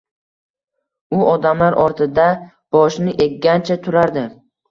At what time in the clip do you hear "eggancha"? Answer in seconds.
3.29-3.79